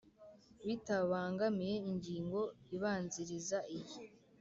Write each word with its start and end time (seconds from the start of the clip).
Bitabangamiye 0.65 1.75
ingingo 1.91 2.39
ibanziriza 2.75 3.57
iyi 3.77 3.97